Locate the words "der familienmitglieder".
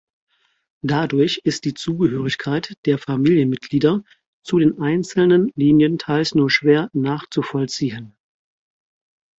2.85-4.01